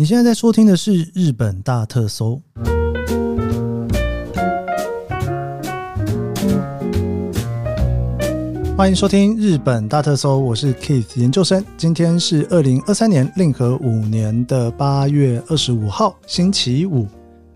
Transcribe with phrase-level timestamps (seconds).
[0.00, 2.40] 你现在在收听的是日本大特搜，
[8.74, 11.62] 欢迎收听日本大特搜，我是 Keith 研究生。
[11.76, 17.06] 今天是二零二三年令和五年的八月二十五号，星期五。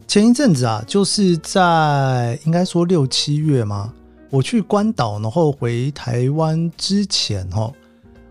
[0.07, 3.91] 前一阵子啊，就是在应该说六七月嘛，
[4.29, 7.73] 我去关岛，然后回台湾之前，哦，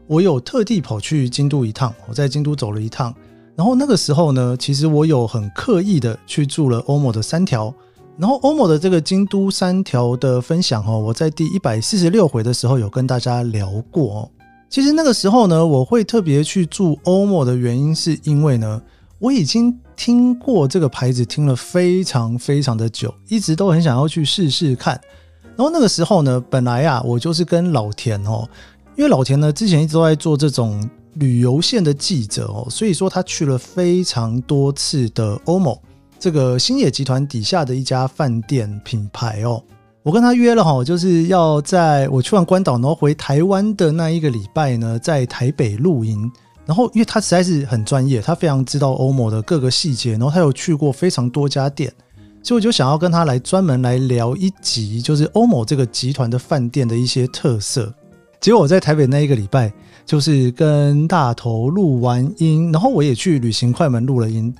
[0.05, 3.11] 我有特地跑去京都一趟，我在京都走了一趟。
[3.55, 7.73] 然后那个时候呢，其实我有很刻意的去住了欧摩的三条。
[8.15, 14.29] 然后欧摩的这个京都三条的分享哦，我在第一百四十六回的时候有跟大家聊过。
[14.69, 18.81] 其实那个时候呢，我会特别去住欧摩的原因，是因为呢，
[19.17, 24.99] 我已经听过这个牌子听了非常非常的久，一直都很想要去试试看。
[25.55, 28.47] 然后那个时候呢，本来啊，我就是跟老田哦，
[28.95, 30.87] 因为老田呢之前一直都在做这种。
[31.15, 35.79] 旅游线的记者哦，所以说他去了非常多次的 OMO
[36.19, 39.63] 这个星野集团底下的一家饭店品牌哦。
[40.03, 46.31] 我跟他约了哈，就是要在我去完关岛然后回台湾的那一个礼拜呢，在台北露营。
[46.65, 51.93] 然后因为他实在是很专业，他非常知道 OMO 的各个细节，然后他有去过非常多家店，
[52.41, 57.93] 所以我就想要跟他来专门来聊一集，就是 OMO 这个集团的饭店的一些特色。
[58.43, 59.73] 结果我在台北那一个礼拜。
[60.05, 64.53] 就是跟大头录完音，然后我也去旅行快门录了音。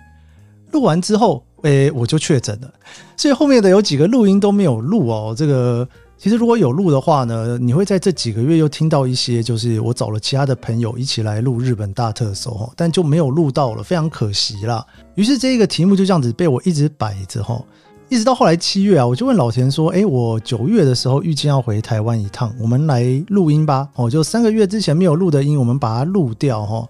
[0.71, 2.73] 录完之后，诶，我就确诊了，
[3.17, 5.35] 所以后面的有几个录音都没有录哦。
[5.37, 5.85] 这个
[6.17, 14.85] 其实如果有录的话呢，你会在这几个月又听到一些，就是我找了其他的朋友一起来录日本大特搜，但就没有录到了，非常可惜啦。
[15.15, 17.61] 于是这一个题目就这样子被我一直摆着哈。
[18.09, 23.89] 一直到后来七月啊，我就问老田说：“哎，我九月的时候预计要回台湾一趟，我们来录音吧。
[23.95, 26.85] 哦，就三个月之前没有录的音，我们把它录掉哈。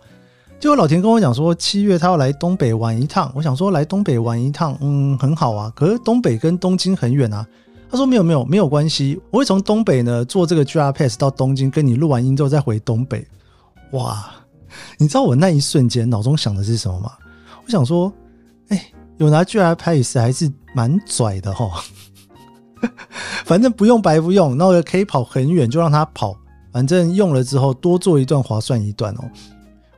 [0.59, 3.31] 结果老田跟我讲说，七月他要来东北玩一趟。
[3.35, 5.71] 我想说来东北玩一趟，嗯，很好啊。
[5.75, 7.45] 可是东北跟东京很远啊。
[7.89, 13.25] 他说没有没有没有关系，我会从东北呢坐这个 JR Pass 到东京，跟你录完音之后再回东北。
[13.91, 14.25] 哇，
[14.97, 17.11] 你知道我那一瞬间脑中想的是什么吗？
[17.65, 18.11] 我想说，”
[19.17, 21.69] 有拿 JR Pass 还是蛮拽的哈，
[23.45, 26.35] 反正不用白不用，那我可以跑很远就让他跑，
[26.71, 29.23] 反正用了之后多做一段划算一段哦。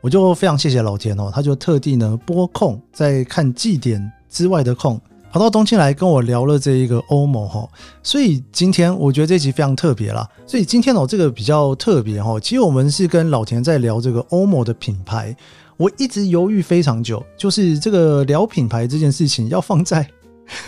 [0.02, 5.00] 我就非常谢谢老田哦，他就特地呢拨空在看祭典之外的空，
[5.32, 7.68] 跑到东京来跟我聊了这一个 OMO 哈。
[8.04, 10.30] 所以今天我觉得这集非常特别啦。
[10.46, 15.36] 所以今天哦这个比较特别哈，其实我们是跟老田在聊这个 OMO 的品牌。
[15.78, 20.08] 我一直犹豫非常久，就是这个聊品牌这件事情要放在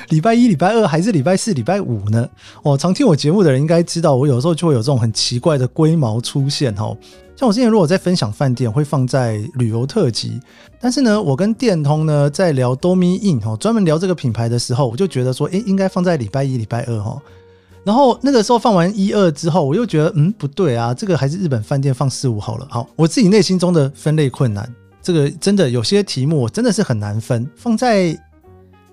[0.10, 2.28] 礼拜一、礼拜二还是礼拜四、礼拜五呢？
[2.64, 6.96] 哦，常听我节目的人应该知道，我有时候就会有这种很奇怪的龟毛出现哈。
[7.36, 10.40] 像我之前如果在分享饭店，会放在旅游特辑，
[10.82, 17.22] 但是呢，我跟电通呢在聊 Dormy Inn 哈，专门聊这个品牌的时候，我就觉得说，诶，应该放在礼拜一、礼拜二哈。
[17.84, 22.68] 然后那个时候放完一二之后，我又觉得，嗯，不对啊，这个还是日本饭店放四五好了。
[22.70, 24.68] 好，我自己内心中的分类困难。
[25.08, 28.14] 这个真的有些题目我真的是很难分，放在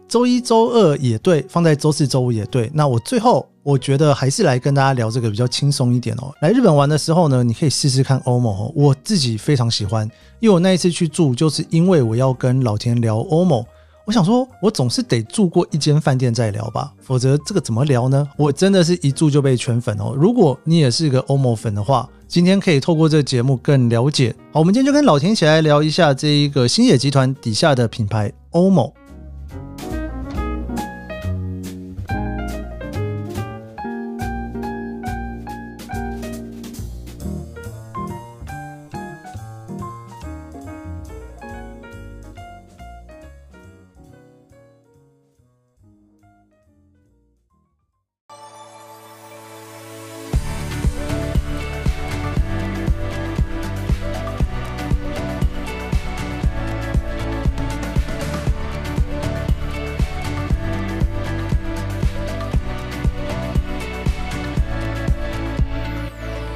[0.07, 2.71] 周一、周二也对，放在周四、周五也对。
[2.73, 6.33] 那我最后我觉得还是来跟大家聊这个比较轻松一点哦。
[6.41, 10.09] 来日本玩的时候呢，你可以试试看 OMO，我自己非常喜欢，
[10.39, 13.67] 因为我那一次去住，就是因为我要跟老田聊欧某。
[14.07, 18.29] 我想说，我总是得住过一间饭店再聊吧，否则这个怎么聊呢？
[18.37, 20.15] 我真的是一住就被圈粉哦。
[20.15, 24.35] 如果你也是个欧某粉的话，今天可以透过这个节目更了解。
[24.53, 28.93] 好，我们今天就跟老田一起来聊一下这一个星野集团底下的品牌欧某。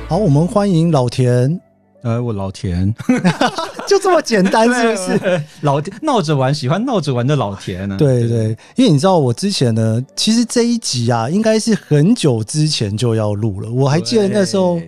[0.08, 1.60] 好，我们欢迎老田。
[2.00, 2.94] 呃，我老田，
[3.87, 5.43] 就这么简单， 是不是？
[5.60, 7.94] 老田闹着玩，喜欢闹着玩的老田呢？
[7.99, 13.70] 对对，因为你知道，我之前呢，其实这一集啊，应该是很久之前就要录了。
[13.70, 14.81] 我还记得那时候，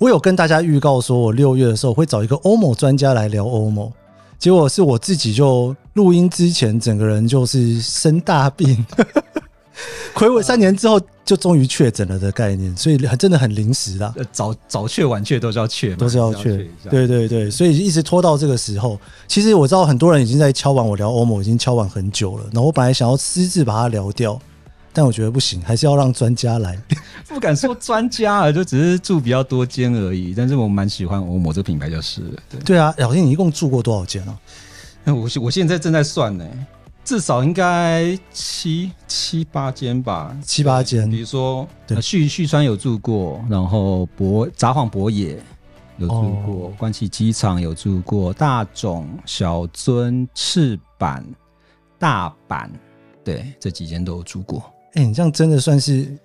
[0.00, 3.92] 我有跟大家预告说，我六月的时候会找一个 OMO 专家来聊 OMO，
[4.36, 8.84] 结果是我自己就录音之前，整个人就是生大病。
[10.14, 14.14] 睽违三年之后就终于确诊了的概念，所以真的很临时啦。
[14.32, 16.56] 早早确晚确都是要确，都是要确。
[16.88, 18.98] 对对对，所以一直拖到这个时候。
[19.28, 22.44] 其实我知道很多人已经在敲碗我聊欧盟，已经敲碗很久了。
[22.52, 24.40] 然后我本来想要私自把它聊掉，
[24.92, 26.80] 但我觉得不行，还是要让专家来。
[27.28, 30.32] 不敢说专家啊，就只是住比较多间而已。
[30.34, 32.94] 但是我蛮喜欢欧盟这个品牌，就是对，对啊。
[32.96, 34.38] 老天，你一共住过多少间啊？
[35.04, 36.44] 我我现在正在算呢。
[37.06, 41.08] 至少应该七七八间吧，七八间。
[41.08, 41.64] 比如说，
[42.02, 45.40] 旭旭川有住过，然后博札幌博野
[45.98, 51.24] 有住过，关西机场有住过，大冢、小樽、赤坂、
[51.96, 52.68] 大阪，
[53.22, 54.58] 对，这几间都有住过。
[54.94, 56.18] 哎、欸，你这样真的算是。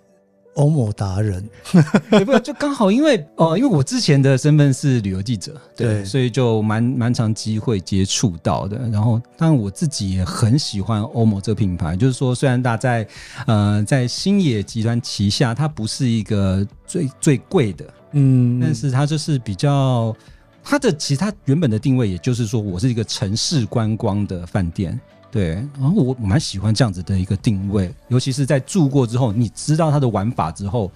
[0.55, 1.47] 欧某达人，
[2.25, 8.77] 不就刚好因为哦、呃，因为我之前的身份是旅游记者，对，对所以就蛮蛮常机会接触到的。
[8.89, 13.07] 然后，当然我自己也很喜欢欧某这个品牌，就是说，虽然它在
[13.47, 20.15] 呃在星野集团旗下，它不是一个最最贵的，嗯，但是它就是比较
[20.63, 24.99] 它的其他原本的定位，也就是说，我是一个城市观光的饭店。
[25.31, 30.91] 对，然后我我蛮喜欢这样子的一个定位，尤其是在住过之后，你知道它的玩法之后，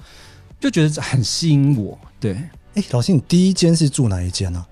[0.60, 1.98] 就觉得很吸引我。
[2.20, 2.34] 对，
[2.74, 4.66] 哎，老师，你第一间是住哪一间呢？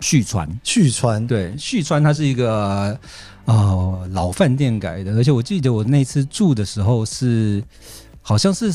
[0.00, 3.00] 旭川，旭川，对，旭川它是一个
[3.46, 7.64] 呃老饭店改的，而且我记得我那次住的时候是，
[8.20, 8.70] 好像是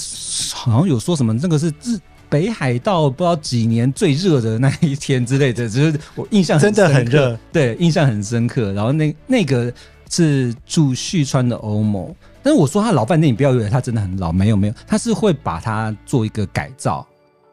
[0.55, 1.99] 好像有说什么那个是日
[2.31, 8.73] 北海道不知道几年最热的那一天之类的，只是我印象真的很热，对，印象很深刻。
[8.73, 9.71] 然后那那个。
[10.13, 12.13] 是住旭川的欧某，
[12.43, 17.07] 但是我说他老饭店，你不要以为他真的很老，没有没有，他是会把它做一个改造，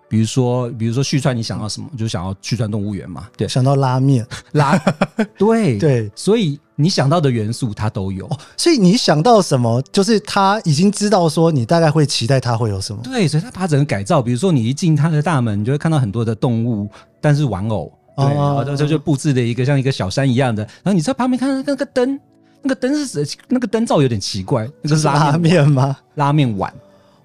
[0.08, 4.26] 比如说比如说旭川，你想要什么，就想要旭川动物园嘛，对，想到拉面。
[4.54, 4.76] 拉，
[5.38, 16.88] 对对，所以你想到的元素它都有，哦，所以你想到什么，就是他已经知道说你大概会期待它会有什么，对，所以他把整个改造，比如说你一进他的大门，你就会看到很多的动物，
[17.20, 22.18] 但是玩偶，对，哦，然后这就布置了一个像一个小山一样的，然后你在旁边看到那个灯。
[22.60, 25.96] 那个灯是那个灯罩有点奇怪，那个是拉面吗？
[26.16, 26.74] 拉面碗，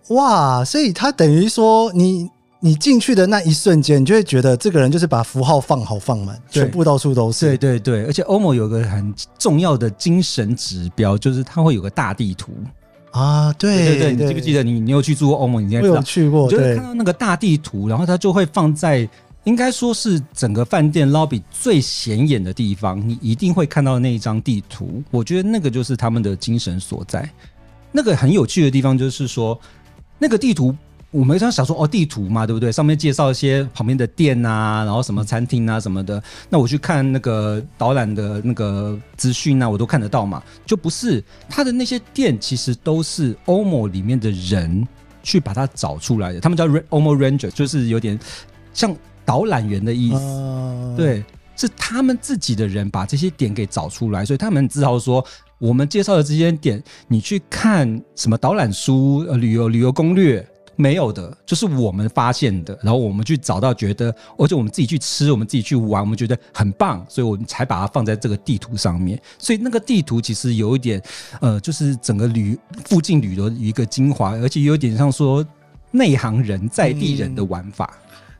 [0.10, 0.64] 哇！
[0.64, 2.30] 所以它等于说你，
[2.64, 7.58] 你你进去的那一瞬间，你就会觉得这个人就是把符号放好放满，全部到处都是。
[7.58, 12.52] 对对对，而且欧盟有个很重要的精神指标，就是它会有个大地图
[13.12, 13.52] 啊。
[13.54, 15.62] 对对对，你记不记得你你有去住过欧盟？
[15.62, 19.08] 你应该有去过，就是看到那个大地图，然后它就会放在。
[19.44, 25.04] 应该说是整个饭店 lobby 最显眼的地方，你一定会看到那一张地图。
[25.12, 27.30] 我觉得那个就是他们的精神所在。
[27.92, 29.60] 那个很有趣的地方就是说，
[30.18, 30.74] 那个地图
[31.14, 32.72] 我们常想说哦，地图嘛，对不对？
[32.72, 36.22] 上面介绍一些旁边的店啊，然后什么餐厅啊什么的。
[36.50, 40.44] 那我去看那个导览的那个资讯啊，我都看得到嘛。
[40.66, 44.86] 就不是他的那些店，其实都是欧某里面的人
[45.22, 46.42] 去把它找出来的。
[46.42, 48.20] 他们叫 OMO Ranger，就是有点
[48.74, 48.94] 像。
[49.26, 51.24] 导览员的意思，对，
[51.56, 55.26] 是他们自己的人把这些点给找出来，所以他们只好说，
[55.60, 60.46] 我们介绍的这些点，你去看什么导览书、旅游旅游攻略
[60.76, 69.20] 没有的，就是我们发现的，然后我们去找到，觉得，而且我们自己去吃，我们自己去玩，我们觉得很棒，所以我们才把它放在这个地图上面。
[69.38, 71.02] 所以那个地图其实有一点，
[71.42, 75.46] 呃，就是整个旅附近旅游一个精华，而且有点像说
[75.92, 77.90] 内行人在地人的玩法。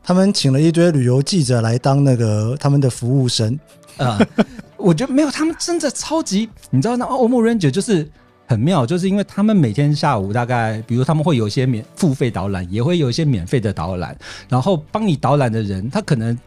[0.02, 3.58] 他们请了一堆旅游记者来当那个他们的服务生，
[3.96, 4.44] 啊、呃，
[4.76, 8.06] 我觉得没有，他们真的超级，你知道那 OMO Ranger 就是
[8.46, 14.16] 很妙，就是因为他们每天下午大概，比如他们会有一些免付费导览，也会有一些免费的导览，
[14.48, 16.38] 然后帮你导览的人，他可能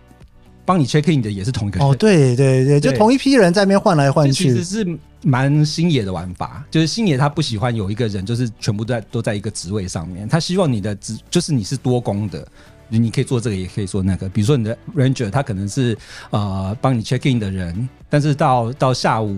[0.66, 12.48] 帮你 check in 的也是同一个人，哦，对对对，就同一批人在那边换来换去，其实是蛮星野的玩法，就是星野他不喜欢有一个人就是全部都在都在一个职位上面，他希望你的职就是你是多工的。
[12.90, 14.30] 你可以做这个，也可以做那个。
[14.30, 15.98] 比如说你的 Ranger，他可能是
[16.30, 19.38] 呃帮你 check in 的人，但是到到下午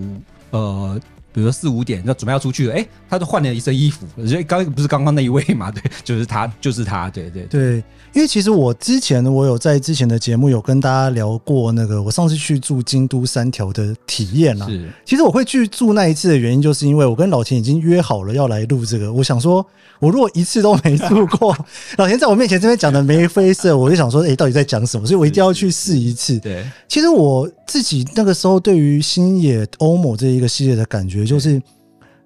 [0.50, 1.00] 呃，
[1.32, 4.06] 比如说四五点要准备要出去了，哎，他就换了一身衣服。
[4.26, 5.70] 所以刚不是刚刚那一位嘛？
[5.72, 7.08] 对，就是他，就是他。
[7.10, 7.76] 对对对，
[8.12, 14.66] 因为其实我之前我有在之前的节目有跟大家聊过那个我上次去住京都三条的体验啦。
[14.66, 19.12] 是，其实我会去住那一次的原因，就是因为我跟老田已经约好了要来录这个。
[19.12, 19.64] 我想说，
[19.98, 21.56] 我如果一次都没住过，
[21.98, 25.06] 老田在我面前这边讲的眉飞色，我就想说，哎，到底在讲什么？
[25.06, 26.38] 所以我一定要去试一次。
[26.38, 31.60] 对，其实我自己那个时候对于星野欧某这一个系列的感觉就是。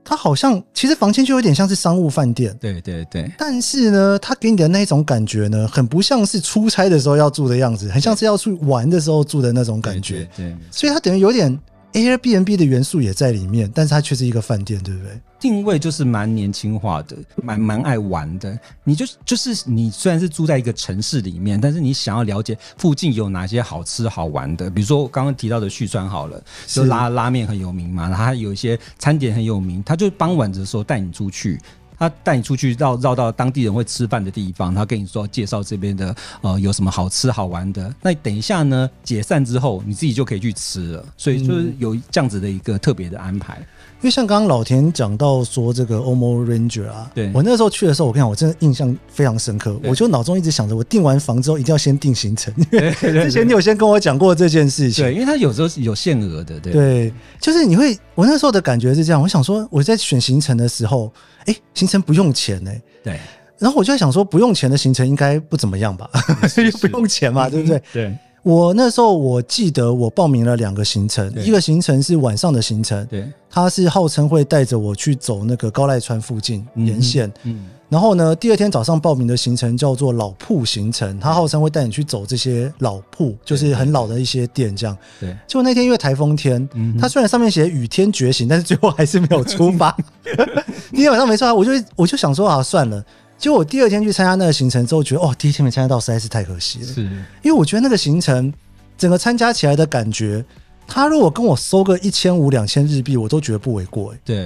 [0.07, 3.27] 它好像其实房间就有点像是商务饭店，对对对。
[3.39, 10.29] 但是呢，它给你的那一种感觉呢，很不像是出差的时候要住的样子，很像是要去玩的时候住的那种感觉。
[10.37, 11.59] 对，所以它等于有点
[11.95, 15.19] Airbnb 的元素也在里面，但是它却是一个饭店，对不对？
[15.39, 18.59] 定位就是蛮年轻化的，蛮蛮爱玩的。
[18.83, 31.61] 你就就是你虽然是住在一个城市里面，但是你想要了解附近有哪些好吃好玩的，比如说我刚刚提到的旭川好了，就拉拉面很有名嘛，然后它有一些餐点很有名，他就傍晚的时候带你出去。
[31.99, 37.95] 他带你出去绕绕到当地人会吃饭的地方，他跟你说介绍这边的呃有什么好吃好玩的。
[38.03, 41.07] 那等一下呢，解散之后你自己就可以去吃了。
[41.17, 43.65] 所以就是有这样子的一个特别的安排。
[44.05, 49.79] 为像刚刚老田讲到说这个 OMO Ranger 啊，对我那时候去的时候，我跟你讲，我真的印象非常深刻。
[49.85, 52.55] 我就脑中一直想着，我订完房之后一定要先订行程。
[52.71, 61.13] 之前你有先跟我讲过这件事情，对，因为他有时候是有限额的，对，对，就是你会，我那时候的感觉是这样，我想说我在选行程的时候。
[61.47, 62.83] 哎、欸，行程不用钱呢、欸。
[63.03, 63.21] 对。
[63.59, 66.09] 然后我就在想说，不用钱的行程应该不怎么样吧？
[66.57, 67.83] 又不用钱嘛，对不对？
[67.93, 68.17] 对。
[68.45, 77.57] 我那时候我记得我报名了两个行程，一个行程是晚上的行程，对，他是号称会带着我去走那个高濑川附近沿线，嗯。
[77.57, 84.97] 嗯然后呢，第二天早上报名的行程叫做老铺行程，他号称会带你去走这些老铺，就是很老的一些店，这样。
[85.21, 85.29] 对。
[85.47, 89.97] 结果那天因为台风天，他虽然上面写雨天觉醒，但是最后还是没有出发。
[90.91, 93.05] 今天晚上没出发，我就我就想说啊，算了。
[93.39, 96.87] 结果我第二天去参加那个行程之后，觉得哦，第一天没参加到实在是太可惜了。
[96.87, 97.03] 是。
[97.43, 98.53] 因为我觉得那个行程
[98.97, 100.45] 整个参加起来的感觉，
[100.87, 104.15] 他如果跟我收个一千五两千日币，我都觉得不为过。
[104.25, 104.45] 对。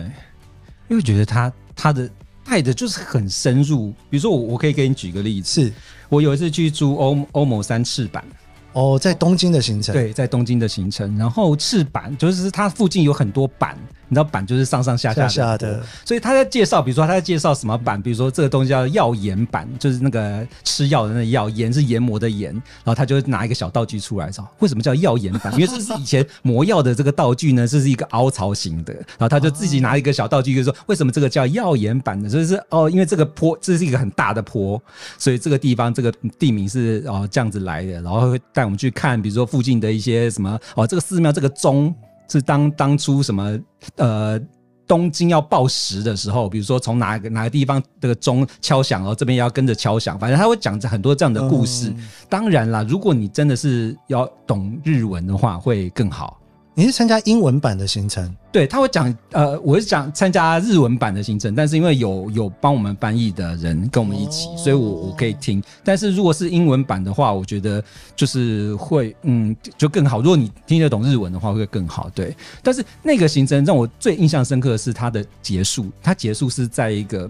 [0.89, 2.09] 因为我觉得他他的。
[2.51, 5.73] 带的就是很深入，比如说我我可以给你举个例子，是
[6.09, 8.25] 我有一次去租欧欧某三赤坂。
[8.73, 13.77] 哦，在东京的行程，对，在东京的行程，然后赤坂就是它附近有很多坂，
[14.09, 25.53] 你知道板就是上上下下的，下下的，所以他在介绍，比如说他在介绍什么板，比如说这个东西叫药研板，就是那个吃药的那个药，研是研磨的研，然后他就拿一个小道具出来，说为什么叫药研板？
[25.59, 32.29] 因为这是以前磨药的这个道具呢，这是一个凹槽型的，然后他就自己拿一个小道具，就说为什么这个叫药研板呢？
[32.29, 34.81] 就是哦，因为这个坡这是一个很大的坡，
[35.19, 38.41] 所以这个地方这个地名是哦这样子来的，然后会。
[38.53, 41.95] 带我们去看，比如说附近的一些什么哦，这个寺庙这个钟
[42.29, 43.59] 是当当初什么
[43.97, 44.41] 呃
[44.87, 51.91] 东京要报时的时候，比如说从哪个哪个地方这个钟敲响，然后这边要跟着敲响，反正他会讲着很多这样的故事。
[51.91, 56.41] 嗯、当然啦，如果你真的是要懂日文的话，会更好。
[56.79, 58.33] 你是参加英文版的行程？
[58.53, 65.61] 对，他会讲，呃，我是讲参加日文版的行程，但是因为有有帮我们翻译的人跟我们一起，哦、所以我我可以听。
[65.83, 67.83] 但是如果是英文版的话，我觉得
[68.15, 70.21] 就是会，嗯，就更好。
[70.21, 72.09] 如果你听得懂日文的话，会更好。
[72.15, 72.33] 对，
[72.63, 77.29] 但是那个行程让我最印象深刻的是它的结束，它结束是在一个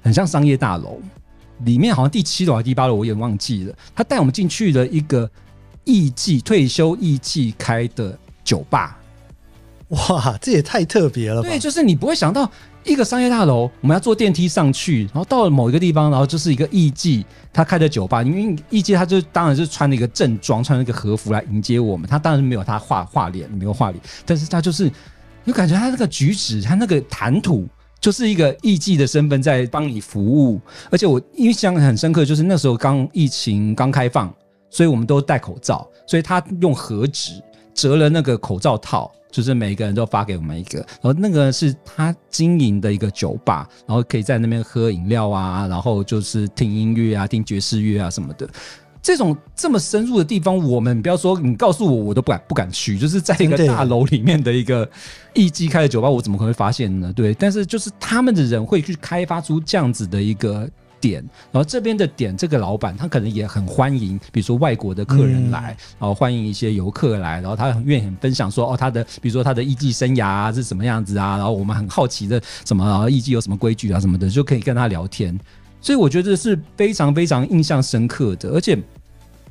[0.00, 0.98] 很像商业大楼
[1.66, 3.76] 里面，好像第七楼还是第八楼，我也忘记了。
[3.94, 5.30] 他带我们进去了一个
[5.84, 8.18] 艺妓退休艺妓开的。
[8.50, 8.98] 酒吧，
[9.90, 11.48] 哇，这也太特别了吧！
[11.48, 12.50] 对，就是你不会想到
[12.82, 18.24] 一个商业大楼，我们要坐电梯上去，然后到了某一个地方，然后就是一个艺妓他开的酒吧。
[18.24, 22.10] 因为艺妓他就当然是穿了一个正装，穿了一个和服来迎接我们。
[22.10, 24.90] 他当然没有他画画脸，没有画脸，但是他就是
[25.46, 27.68] 就感觉他那个举止，他那个谈吐，
[28.00, 30.60] 就是一个艺妓的身份在帮你服务。
[30.90, 34.34] 而且我印象很深刻，就是那时候刚疫情刚开放，
[34.70, 37.32] 所以我们都戴口罩，所以他用和纸。
[37.74, 48.48] 折了那个口罩套，就是每个人都发给我们一个，然后那个是他经营的一个酒吧，然后可以在那边喝饮料啊，然后就是听音乐啊，听爵士乐啊什么的。
[49.02, 52.98] 这种这么深入的地方，我们不要说你告诉我，我都不敢不敢去。
[52.98, 54.86] 就是在一个大楼里面的一个
[55.32, 57.10] 艺伎开的酒吧，我怎么可能会发现呢？
[57.14, 60.68] 对，但是就是他们的人会去开发出这样子的一个。
[61.00, 75.38] 点，然后这边的点，这个老板他可能也很欢迎，比如说外国的客人来，然后欢迎一些游客来，然后他很愿意分享说，哦，他的比如说他的艺伎生涯啊是什么样子啊，然后我们很好奇的什么，然后艺伎有什么规矩啊什么的，就可以跟他聊天。
[75.80, 78.78] 所以我觉得是非常非常印象深刻的，而且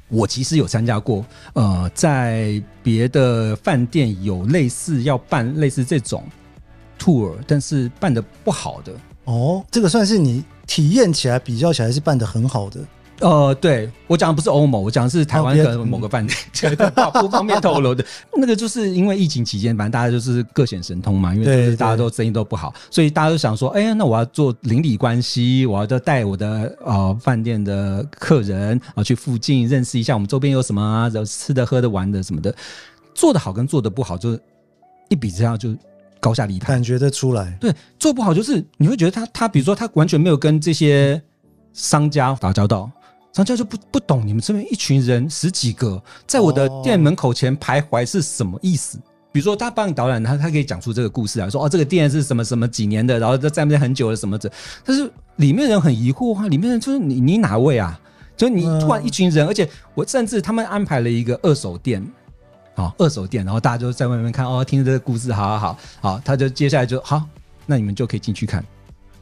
[0.08, 6.24] 我其实有参加过，呃，在别的饭店有类似要办类似这种
[7.00, 8.94] tour，但是办的不好的。
[9.26, 10.44] 哦，这个算是你。
[10.70, 12.80] 体验起来比较起来是办的很好的，
[13.22, 16.76] 呃，对，我讲的不是欧盟，我讲的是台湾的某个饭店，
[17.20, 18.06] 不方便透露的。
[18.38, 32.54] 那个就是因为疫情期间，反正大家就是各显神通嘛，因为大家都生意都不好，所以大家都想说，哎呀，那我要做邻里关系，我要带我的呃饭店的客人啊去附近认识一下我们周边有什么啊，有吃的喝的玩的什么的，
[33.16, 34.40] 做的好跟做的不好就
[35.10, 35.76] 一比之下就。
[36.20, 37.58] 高下立判，感觉得出来。
[37.60, 41.22] 对，做不好就是你会觉得他他，比如说他完全没有跟这些
[41.74, 42.92] 商家打交道，
[43.34, 48.98] 商家就不不懂你们这边一群人十几个在我的店门口前徘徊是什么意思？
[49.32, 54.52] 比如说他帮你导览，他他可以讲出这个故事来说哦，这个店是什么什么几年的，然后在在那边很久了什么的。
[54.84, 58.00] 但是里面人很疑惑啊，里面人就是你你哪位啊？
[58.36, 62.02] 就你突然一群人，而且我甚至他们安排了一个二手店，
[62.80, 67.22] 好二手店，然后大家就在外面看哦，听着这个故事，好好好好，他就接下来就好，
[67.66, 68.64] 那你们就可以进去看。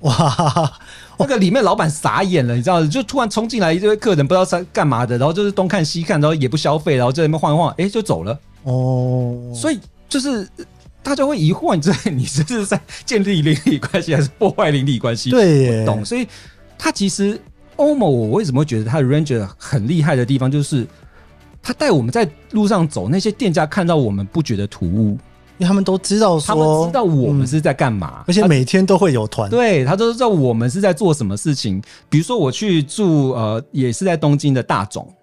[0.02, 0.72] 哇，
[1.18, 8.40] 那个里面老板傻眼了，你知道，就突然冲进来一堆客人，不知道在干嘛的，然后就是东看西看，然后也不消费，然后在那边晃一晃，哎，就走了。
[8.62, 10.48] 哦，所以就是
[11.02, 15.32] 大家会疑惑，你这你这是在建立邻里关系还是破坏邻里关系？
[15.32, 16.06] 对耶，懂。
[16.06, 16.28] 所以
[16.78, 17.42] 他其实
[17.76, 20.86] OMO，我为什么会觉得他的 Ranger 很厉害的地方，就是
[21.68, 25.18] 他带我们在路上走，那些店家看到我们不觉得突兀。
[25.58, 29.50] 因为他们都知道说，他们知道我们是在干嘛，嗯，而且每天都会有团。
[29.50, 31.82] 对，他都知道我们是在做什么事情。
[32.08, 35.14] 比如说，我去住呃，也是在东京的大总，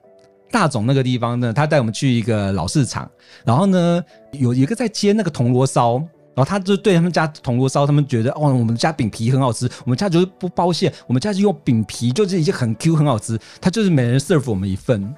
[0.51, 3.11] 大总那个地方呢，他带我们去一个老市场，
[3.43, 5.95] 然后呢，有一个在煎那个铜锣烧，
[6.35, 15.15] 然后他就对他们家铜锣烧，他们觉得哦，我们家饼皮很好吃，我们家就是不包馅，我们家就用饼皮，就是已经很 Q 很好吃，他就是每人 serve 我们一份，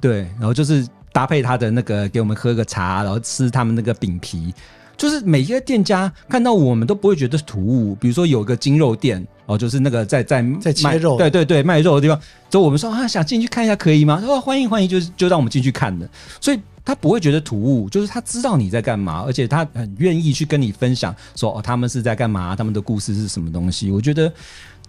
[0.00, 0.86] 对，然后就是。
[1.14, 4.52] 搭配他的那个给我们喝个茶，然后吃他们那个饼皮，
[4.96, 7.94] 就是每一个店家看到我们都不会觉得突兀。
[7.94, 12.20] 比如说有个精肉店哦，就是那个在在在卖肉，对对对，卖肉的地方。
[12.50, 14.18] 就我们说啊，想进去看一下可以吗？
[14.20, 16.04] 他说欢迎欢迎，就就让我们进去看的。
[16.40, 23.92] 所以他不会觉得突兀，就是他知道你在干嘛，而且他很愿意去跟你分享说哦，他们是在干嘛，他们的故事是什么东西。
[23.92, 24.32] 我觉得。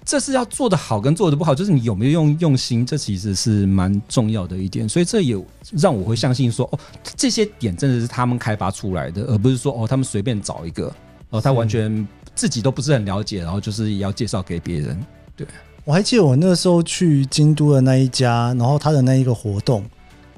[0.06, 4.88] 这是要做的好跟做的不好，就是你有没有用用心，这其实是蛮重要的一点。
[4.88, 5.36] 所以这也
[5.72, 6.80] 让我会相信说，哦，
[7.18, 10.94] 这些点真的是他们开发出来的，而不是说哦，他们随便找一个，
[11.32, 15.04] 哦，他完全自己都不是很了解，然后就是要介绍给别人。
[15.36, 15.48] 对，
[15.84, 19.84] 我还记得我那时候去京都的那一家，然后他的那一个活动，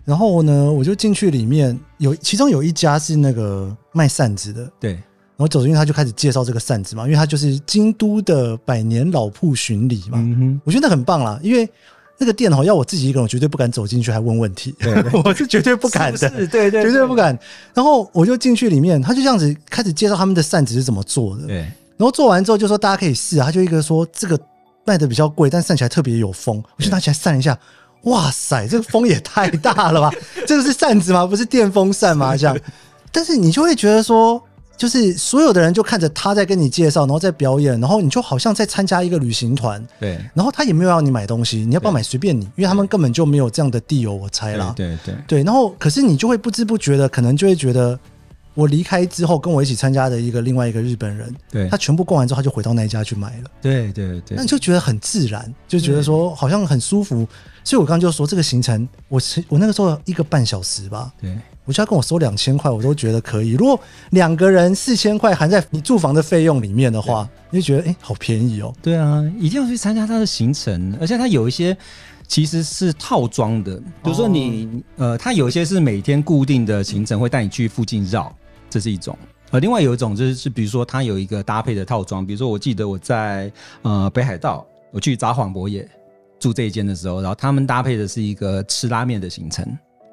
[0.06, 4.98] 然后呢，我就进去里面有，其中有一家是那个卖扇子的，对。
[5.38, 10.18] 然后走进去，他就开始介绍这个扇子嘛，因为他就是京都的百年老铺巡礼嘛。
[10.18, 11.70] 嗯，我觉得很棒啦，因为
[12.18, 14.74] 那个店哦，要我自己一个人，我绝对不敢走进去还问问题。
[14.80, 17.38] 对，对，我是绝对不敢的，是是对，对 对，绝对不敢。
[17.76, 21.46] 然后我就进去里面，他就这样子开始介绍他们的扇子是怎么做的。
[21.46, 21.58] 对。
[21.98, 24.40] 然后做完之后就说大家可以试啊，他就一个说这个
[24.86, 26.64] 卖的比较贵，但扇起来特别有风。
[26.78, 27.56] 我就拿起来扇一下，
[28.06, 30.12] 哇塞，这个风也太大了吧！
[30.48, 31.28] 这个是扇子吗？
[31.28, 32.36] 不是电风扇吗？
[32.36, 32.58] 这样。
[33.12, 34.42] 但是你就会觉得说。
[34.78, 39.84] 就是所有的人就看着他在跟你介绍，然后在表演，然后你就好像在参加一个旅行团。
[40.00, 44.72] 对，然后他也没有让你买东西，你要不要买随便你，因为他们根本就没有这样的地友，我猜啦。
[44.78, 48.00] 对对对，然后可是你就会不知不觉的，可能就会觉得
[48.54, 53.50] 我离开之后，跟我一起参加的一个另外一个日本人，对，他全部逛完之后，他就回到那一家去买了。
[53.60, 57.28] 对对对，那你就觉得很自然，就觉得说好像很舒服。
[57.64, 61.12] 所以我刚刚就说这个行程，我是我那个时候一个半小时吧。
[61.20, 61.36] 对。
[61.68, 63.52] 我就要跟我收两千块，我都觉得可以。
[63.52, 63.80] 如果
[64.12, 68.74] 两个人四千块含在你住房的费用里面的话，你就觉得哎、欸，好便宜哦。
[68.82, 71.78] 对啊，一定要去参加他的行程，而且他有一些
[72.26, 78.34] 其实是套装的，比如说你呃，他有一些是每天固定的行程会带你去附近绕，
[78.70, 79.18] 这是一种。
[79.52, 83.52] 呃，另外有一种就是，比如说它有一个搭配的套装，比如说我记得我在
[83.82, 85.88] 呃北海道，我去札幌博野
[86.40, 89.66] 住这一间的时候，然后他们搭配的是一个吃拉面的行程。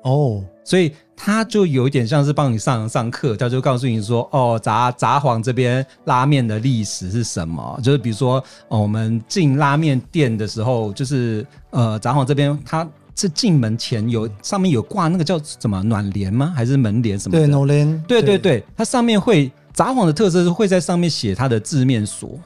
[0.05, 7.79] 哦，所以他就有一点像是帮你上上课，他就告诉你说，哦，札札幌这边拉面的历史是什么？
[7.83, 12.87] 就是比如说，哦，我们进拉面店的时候，就是呃，札幌这边它
[13.17, 16.53] 是进门前有上面有挂那个叫什么暖帘吗？
[16.55, 17.47] 还是门帘什么的？
[17.47, 18.05] 对，暖帘。
[18.07, 22.39] 对对对，它上面会札幌的特色是会在上面写它的字面锁。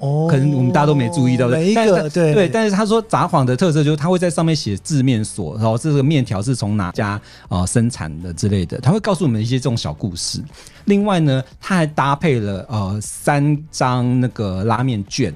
[0.00, 7.10] 哦，可能我们大家都没注意到，每一个对对，但是他说札幌的特色就是他会在上面写字面锁，然后这个面条是从哪家
[7.48, 10.42] 啊、呃、生产的之类的，他会告诉我们一些这种小故事。
[10.86, 15.34] 另外呢，他还搭配了呃三张那个拉面券，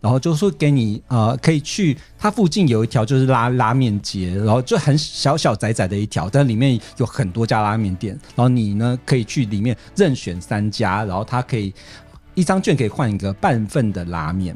[0.00, 11.74] 然后就是说给你呃可以去它附近有一条就是拉拉面街，然后就很小小窄窄的一条，但里面有很多家拉面店，然后你呢可以去里面任选三家，然后它可以。
[12.34, 14.54] 一张券可以换一个半份的拉面，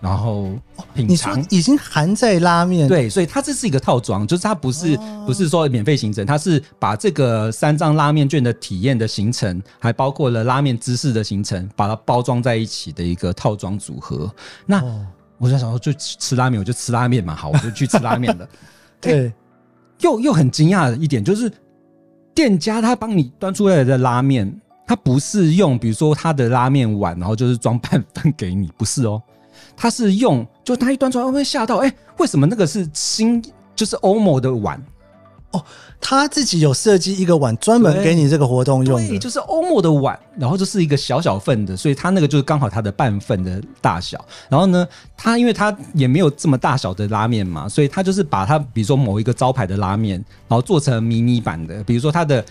[0.00, 0.50] 然后
[0.94, 1.38] 品尝。
[1.38, 2.88] 你说已经含在拉面？
[2.88, 14.28] 对，所以它这是一个套装，就是它不是不是说免费行程，它是把这个三张拉面券的体验的行程，还包括了拉面知识的行程，把它包装在一起的一个套装组合。
[14.66, 14.82] 那
[15.38, 18.48] 我就想说，就吃拉面，我就吃拉面嘛，好，我就去吃拉面了。
[19.00, 19.32] 对，
[20.00, 21.52] 又又很惊讶的一点就是，
[22.34, 24.60] 店家他帮你端出来的拉面。
[24.92, 29.22] 他不是用，比如说他的拉面碗，然后就是装半份给你，不是哦，
[29.74, 33.42] 他是用，就他一端出来，我会吓到，哎，为什么那个是新，
[33.74, 34.78] 就是 OMO 的碗，
[35.52, 35.64] 哦，
[35.98, 44.22] 他自己有设计一个碗专门给你这个活动用的，对，就是欧姆的碗，然后就是一个小小份的，所以他那个就是刚好它的半份的大小。
[44.50, 52.44] 然后呢，他因为他也没有这么大小的拉面嘛，所以他就是把它，比如说某一个招牌的拉面，然后做成迷你版的，比如说它的。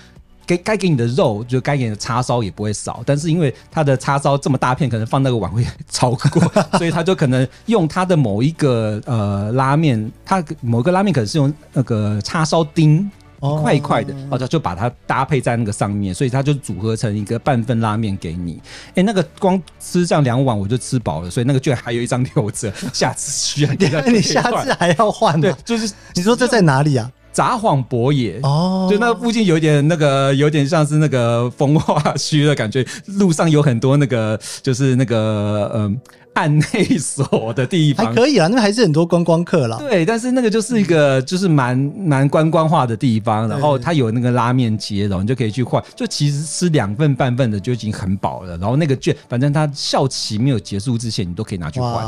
[0.52, 6.42] 给该给你的肉，就该给你的叉烧也不会少，但是因为它的叉烧这么大片，可能放那个碗会 超过，
[6.78, 13.10] 所以他就可能用他的某一个呃拉面，他某个拉面可能是用那个叉烧丁
[13.42, 18.62] 一块一块的，哦，他就把它搭配在那个上面，所以他就组合成一个半份拉面给你。
[18.90, 23.74] 哎、欸，那个光吃这样两碗我就吃饱了，所以那个券还有一张留着， 下次需要
[24.06, 25.40] 你下次还要换？
[25.40, 27.10] 对，就是你说这在哪里啊？
[27.34, 32.86] 札幌博野哦，就那附近有点那个，有点像是那个风化区的感觉。
[33.06, 36.00] 路上有很多那个，就是那个嗯，
[36.34, 39.78] 案内所的地方，还可以啊，那边还是很多观光客啦。
[39.78, 45.82] 对，但是那个就是一个就是蛮蛮观光化的地方，然后它有那个拉面街，然后你就可以去换。
[45.96, 48.58] 就其实吃两份半份的就已经很饱了。
[48.58, 52.06] 然后那个券，反正它效期没有结束之前，你都可以拿去换。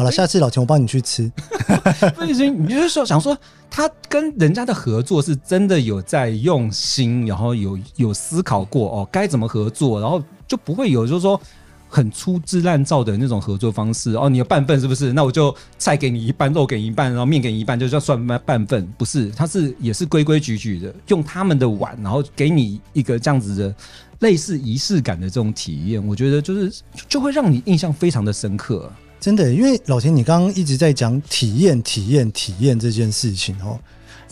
[0.00, 1.30] 好了，下次老钱我帮你去吃。
[2.16, 3.36] 所以你就是说想说，
[3.70, 11.38] 他跟人家的合作是真的有在用心，然后有有思考过哦，该怎么合作，然后就不会有就是说
[11.86, 14.26] 很粗制滥造的那种合作方式哦。
[14.26, 15.12] 你有半份是不是？
[15.12, 18.90] 那我就菜给你一半，肉给你一半，然后面给你一半，就叫算半半份？
[18.96, 23.74] 不是，他是也是规规矩矩的，用他们的碗，然后给你一个这样子的
[24.20, 26.02] 类似仪式感的这种体验。
[26.06, 26.72] 我觉得就是
[27.06, 28.90] 就会让你印象非常的深刻。
[29.20, 33.78] 真的，因为老田，你刚刚一直在讲体验、体验、体验这件事情哦。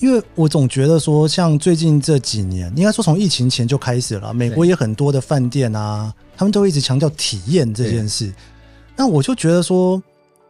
[0.00, 8.32] 因为我总觉得说，像最近这几年，应该说从疫情前就开始了，美国也很多的饭店啊，他们都一直强调体验这件事。
[8.96, 10.02] 那我就觉得说，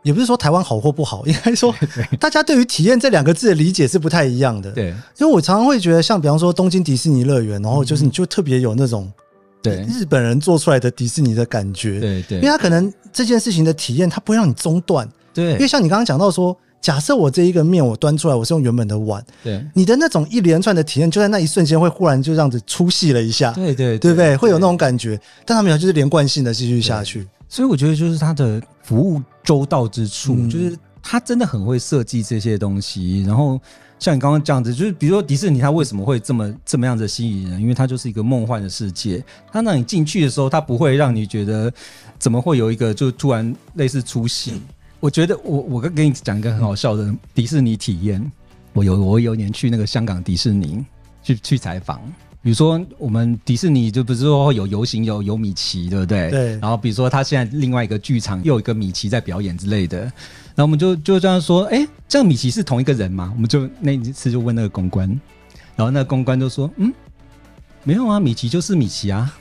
[0.03, 1.75] 也不是说台湾好或不好，应该说
[2.21, 4.71] 大家对于体验这两个字的理解是不太一样的。
[4.71, 9.11] 对，因为我常常会觉得，像比方说东京迪士尼乐园，然后就是你就特别有那种。
[9.63, 9.83] 对。
[9.83, 24.37] 日本人做出来的迪士尼的感觉，对对，因为他可能这件事情的体验，他不会让你中断，对，因为像你刚刚讲到说，假设我这一个面我端出来，我是用原本的碗，对，你的那种一连串的体验，就在那一瞬间会忽然就这样子出戏了一下，对对，对不对？
[24.37, 33.61] 会有那种感觉，但他没有，就是连贯性的继续下去，所以我觉得就是他的服务周到之处，就是他真的很会设计这些东西，然后。
[33.99, 37.61] 像你刚刚这样子，就是比如说迪士尼，它为什么会这么这么样子吸引人？
[37.61, 39.23] 因为它就是一个梦幻的世界。
[39.53, 41.73] 它让你进去的时候，它不会让你觉得
[42.19, 44.61] 怎么会有一个就突然类似出戏。
[45.01, 48.25] 我觉得我我跟你讲一个很好笑的迪士尼体验。
[48.73, 50.85] 我有我有一年去那个香港迪士尼
[51.23, 52.01] 去去采访，
[52.41, 56.31] 比如说我们迪士尼就不是说有游行有有米奇，对不对？
[56.31, 56.51] 对。
[56.59, 60.13] 然后比如说他现在另外一个剧场又有一个米奇在表演之类的。
[60.59, 63.31] 然后我们就就这样说，哎，这样米奇是同一个人吗？
[63.37, 65.09] 我们就那一次就问那个公关，
[65.77, 66.93] 然后那个公关就说，嗯，
[67.85, 69.33] 没有啊，米奇就是米奇啊，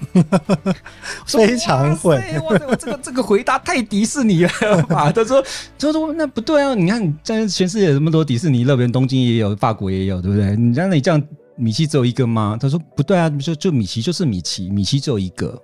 [1.25, 5.09] 非常会，哇塞，我这个这个回答太迪士尼了吧？
[5.11, 5.43] 他说，
[5.79, 10.55] 他说那不对啊，你看，在全世界这么多迪士尼乐园，东京也有，法国也有，对不对？
[10.55, 11.19] 你让你这样，
[11.55, 12.55] 米奇只有一个吗？
[12.61, 15.59] 他说不对啊，就就米奇就是米奇，米奇只有一个。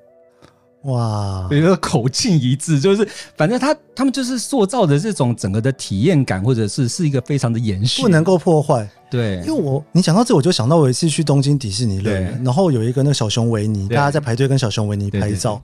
[0.84, 8.89] 哇，比如说口径一致，就是反正他他们就是塑造的这种整个的体验感，或者是是一个非常的延续，不能够破坏。
[9.10, 15.62] 对，因为我你讲到这，我就想到我有一次去东京迪士尼乐园，然后有一个那个小熊维尼，大家在排队跟小熊维尼拍照，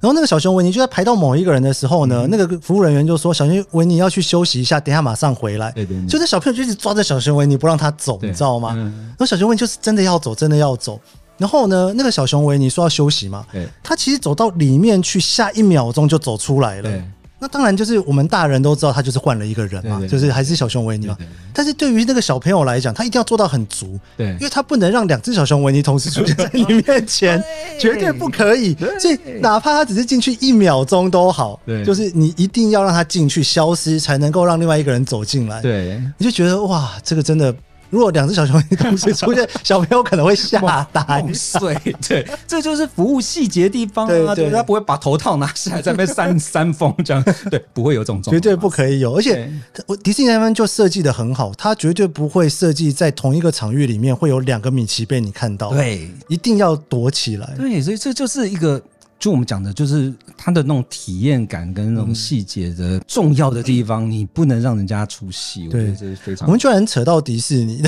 [0.00, 8.74] 然后那个小熊维尼就在排到某一个人的时候呢，嗯、那个服务人员就说：“小熊维尼要去休息一下，等下马上回来。”对对，就那小朋友就一直抓着小熊维尼不让他走，你知道吗？
[8.76, 11.00] 然后小熊维尼就是真的要走，真的要走。
[11.40, 17.02] 然后呢，那个小熊维尼说要休息嘛，对，他其实走到里面去，下一秒钟就走出来了。
[17.42, 21.16] 那当然就是我们大人都知道，他就是换了一个人嘛，就是还是小熊维尼嘛。
[21.54, 27.42] 但是对于那个小朋友来讲，他一定要做到很足，对，因为他不能让两只小熊维尼同时出现在你面前，
[27.80, 28.76] 绝对不可以。
[28.98, 35.62] 所以哪怕他只是进去一秒钟都好，对，就是你一定要让他进去消失，才能够让另外一个人走进来。
[35.62, 37.54] 对，你就觉得哇，这个真的。
[37.90, 40.60] 如果两只小熊维尼同时出现，小朋友可能会吓
[40.92, 41.24] 呆。
[41.34, 41.76] 碎，
[42.08, 44.34] 对，这就是服务细节的地方啊！
[44.34, 49.16] 对，他不会把头套拿下来在那边扇 扇风这样，对，不会有这种状况，绝对不可以有。
[49.16, 49.50] 而且，
[49.86, 57.54] 我迪士尼那边就设计的很好，他绝对不会设计在同一个场域里面会有两个米奇被你看到，对，一定要躲起来。
[57.56, 58.80] 对，所以这就是一个。
[59.20, 65.66] 就我们讲的，就是它的那种体验感跟那种细节的重要的地方，你不能让人家出戏。
[65.66, 66.48] 我觉得这是非常。
[66.48, 67.82] 我们居然扯到迪士尼，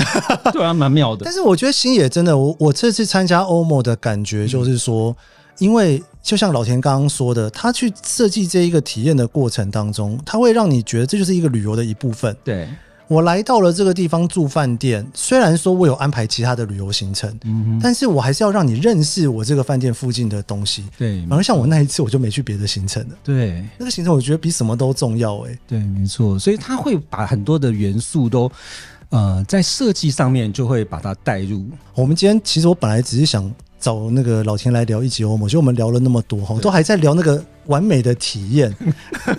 [0.53, 1.25] 对啊，蛮妙的。
[1.25, 5.17] 但是我觉得星野真的，我我这次参加欧盟的感觉就是说，
[5.57, 12.37] 因为就像老田刚刚说的，他去设计这一个体验的过程当中，他会让你觉得这就是一个旅游的一部分。
[12.43, 12.69] 对。
[13.13, 17.31] 我来到了这个地方住饭店，虽然说我有安排其他的旅游行程，
[17.79, 20.83] 但是我还是要让你认识我这个饭店附近的东西。
[20.97, 23.15] 对，反而像我那一次，我就没去别的行程了。
[23.23, 25.55] 对，那个行程我觉得比什么都重要哎。
[25.67, 28.51] 对，没错，所以他会把很多的元素都，
[29.09, 31.63] 呃，在设计上面就会把它带入。
[31.93, 37.43] 我们今天其实我本来只是想找那个老田来聊一集欧盟，就我们聊了那么多哈，都还在聊那个。
[37.67, 38.75] 完美的体验。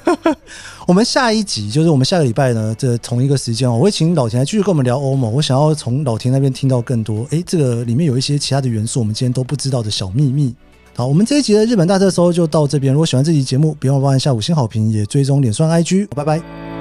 [0.89, 5.31] 我们下一集就是我们下个礼拜呢，这同一个时间，我会请老田来继续跟我们聊欧盟。
[5.31, 10.55] 我想要从老田那边听到更多，诶，这个里面有一些其他的元素，我们今天都不知道的小秘密。
[10.97, 12.95] 好，我们这一集的日本大特搜就到这边。
[12.95, 16.09] 如果喜欢这集节目，别忘了按下五星好评，也追踪脸书 IG。
[16.17, 16.74] 拜拜。